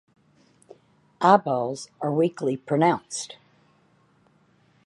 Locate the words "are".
2.01-2.11